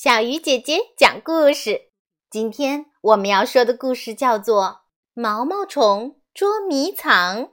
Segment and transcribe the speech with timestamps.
[0.00, 1.90] 小鱼姐姐讲故事。
[2.30, 4.64] 今天我们要说的故事叫做
[5.12, 7.46] 《毛毛虫捉迷藏》。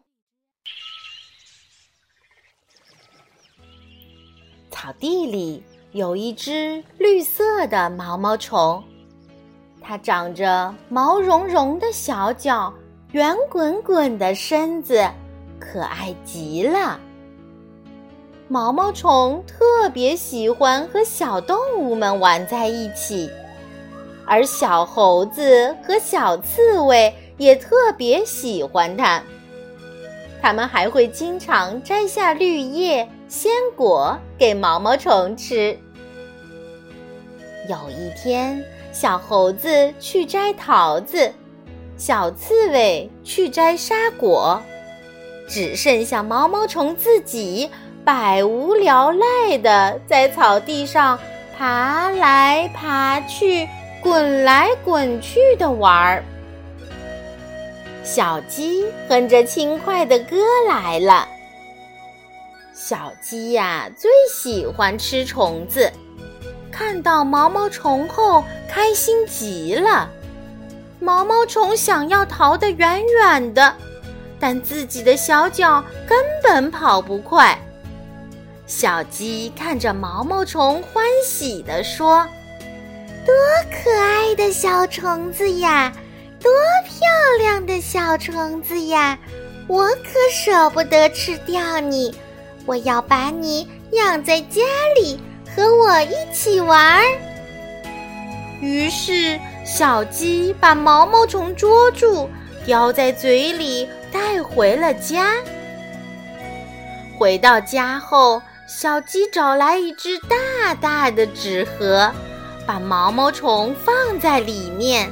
[4.70, 8.84] 草地里有一只绿色的毛毛虫，
[9.82, 12.72] 它长着毛茸茸的小脚，
[13.12, 15.04] 圆滚滚的身子，
[15.60, 17.00] 可爱极了。
[18.48, 23.28] 毛毛虫特别喜欢和小动物们玩在一起，
[24.24, 29.22] 而小猴子和小刺猬也特别喜欢它。
[30.44, 35.76] 它们还会经常摘下绿叶、鲜果给毛毛虫吃。
[37.68, 41.34] 有一天，小猴子去摘桃子，
[41.98, 44.62] 小刺猬去摘沙果，
[45.50, 47.72] 只剩下毛毛虫自己。
[48.06, 51.18] 百无聊赖的在草地上
[51.58, 53.68] 爬来爬去、
[54.00, 56.24] 滚来滚去的玩儿。
[58.04, 60.38] 小鸡哼着轻快的歌
[60.70, 61.28] 来了。
[62.76, 65.92] 小鸡呀，最喜欢吃虫子，
[66.72, 70.08] 看到毛毛虫后开心极了。
[71.00, 73.74] 毛毛虫想要逃得远远的，
[74.40, 77.58] 但自己的小脚根本跑不快。
[78.68, 82.26] 小鸡看着毛毛虫，欢喜地说
[83.24, 83.36] ：“多
[83.70, 85.94] 可爱的小虫子呀，
[86.42, 86.52] 多
[86.84, 87.08] 漂
[87.38, 89.18] 亮的小虫子呀！
[89.68, 92.16] 我可舍不得吃掉你，
[92.66, 94.62] 我要把你养在家
[95.00, 95.20] 里，
[95.56, 97.04] 和我一起玩。”
[98.62, 102.28] 于是，小鸡把毛毛虫捉住，
[102.66, 105.36] 叼在嘴里，带回了家。
[107.20, 108.42] 回到家后。
[108.68, 112.12] 小鸡找来一只大大的纸盒，
[112.66, 115.12] 把毛毛虫放在里面。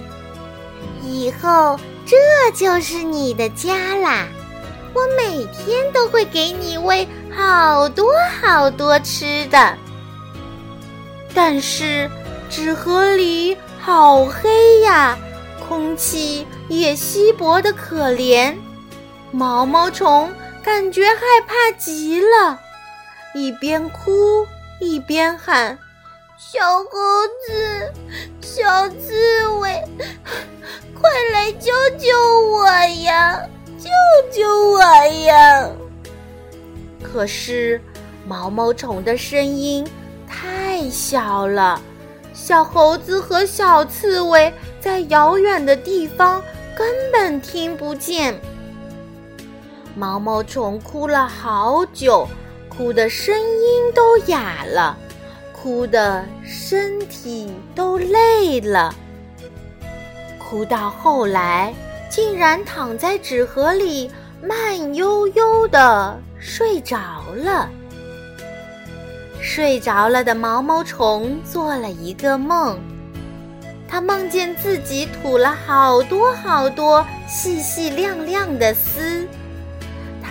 [1.04, 2.18] 以后这
[2.56, 4.26] 就是你的家啦！
[4.96, 8.12] 我每天都会给你喂好多
[8.42, 9.78] 好多吃的。
[11.36, 12.10] 但是
[12.50, 15.16] 纸盒里好黑呀，
[15.68, 18.56] 空气也稀薄的可怜，
[19.32, 20.34] 毛毛虫
[20.64, 22.60] 感觉害怕极了。
[23.34, 24.46] 一边哭
[24.80, 25.78] 一边喊
[26.38, 26.88] ：“小猴
[27.48, 27.92] 子，
[28.42, 29.84] 小刺猬，
[30.94, 32.10] 快来救救
[32.52, 32.68] 我
[33.04, 33.40] 呀！
[33.80, 33.90] 救
[34.32, 34.82] 救我
[35.26, 35.70] 呀！”
[37.02, 37.82] 可是
[38.28, 39.86] 毛毛虫的声音
[40.28, 41.82] 太小了，
[42.34, 46.42] 小猴子和小刺猬在遥远的地方
[46.76, 48.40] 根本听不见。
[49.96, 52.28] 毛毛虫哭了好久。
[52.76, 54.98] 哭的声音都哑了，
[55.52, 58.94] 哭的身体都累了，
[60.40, 61.72] 哭到后来
[62.10, 64.10] 竟然躺在纸盒里
[64.42, 66.98] 慢悠悠的睡着
[67.36, 67.70] 了。
[69.40, 72.80] 睡着了的毛毛虫做了一个梦，
[73.88, 79.28] 他梦见自己吐了好多好多细细亮亮的丝，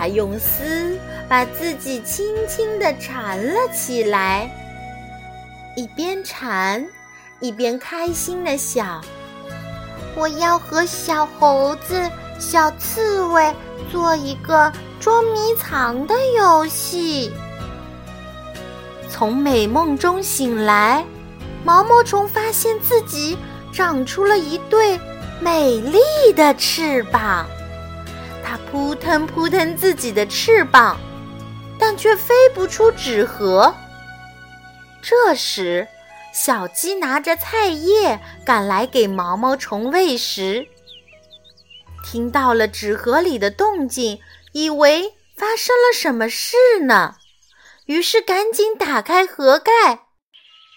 [0.08, 0.98] 用丝。
[1.28, 4.50] 把自己轻轻地缠了起来，
[5.74, 6.86] 一边缠，
[7.40, 9.02] 一边开心地想
[10.14, 13.50] ：“我要和小猴子、小刺猬
[13.90, 14.70] 做一个
[15.00, 17.32] 捉迷藏的游戏。”
[19.08, 21.02] 从美梦中醒来，
[21.64, 23.38] 毛毛虫发现自己
[23.72, 25.00] 长出了一对
[25.40, 25.98] 美丽
[26.34, 27.46] 的翅膀，
[28.44, 30.98] 它扑腾扑腾自己的翅膀。
[31.78, 33.74] 但却飞不出纸盒。
[35.02, 35.88] 这时，
[36.32, 40.68] 小鸡拿着菜叶赶来给毛毛虫喂食。
[42.04, 44.20] 听到了纸盒里的动静，
[44.52, 47.16] 以为发生了什么事呢，
[47.86, 50.06] 于是赶紧打开盒盖。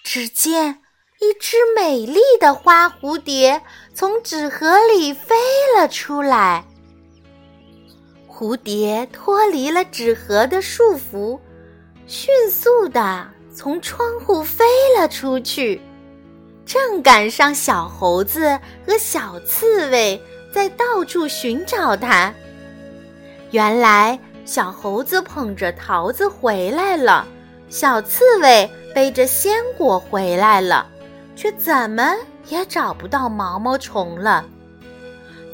[0.03, 0.81] 只见
[1.19, 3.61] 一只美丽的花蝴蝶
[3.93, 5.35] 从纸盒里飞
[5.77, 6.65] 了出来。
[8.37, 11.39] 蝴蝶脱离了纸盒的束缚，
[12.05, 14.65] 迅速地从窗户飞
[14.99, 15.79] 了出去，
[16.65, 20.21] 正赶上小猴子和小刺猬
[20.53, 22.33] 在到处寻找它。
[23.51, 27.25] 原来，小猴子捧着桃子回来了，
[27.69, 30.85] 小刺猬背着鲜果回来了，
[31.37, 32.13] 却怎么
[32.49, 34.45] 也找不到毛毛虫了。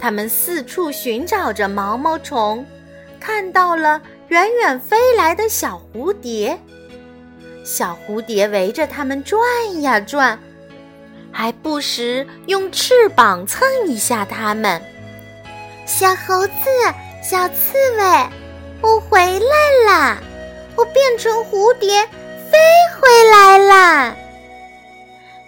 [0.01, 2.65] 他们四处寻找着毛毛虫，
[3.19, 6.59] 看到了远远飞来的小蝴蝶。
[7.63, 9.39] 小蝴蝶围着它们转
[9.83, 10.39] 呀转，
[11.31, 14.81] 还不时用翅膀蹭一下它们。
[15.85, 16.53] 小猴子，
[17.21, 18.29] 小刺猬，
[18.81, 20.17] 我回来啦！
[20.75, 22.03] 我变成蝴蝶
[22.49, 22.57] 飞
[22.99, 24.15] 回来啦！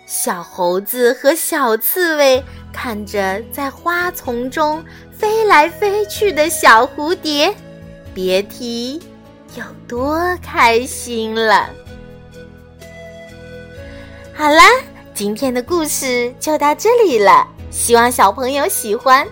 [0.05, 2.43] 小猴子和小刺猬
[2.73, 7.53] 看着在花丛中飞来飞去的小蝴蝶，
[8.13, 8.99] 别提
[9.55, 11.69] 有多开心了。
[14.33, 14.63] 好啦，
[15.13, 19.25] 今天的故事就到这里了，希望小朋友喜欢。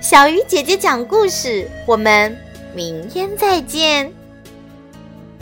[0.00, 2.34] 小鱼姐姐讲故事，我们
[2.74, 4.10] 明天再见。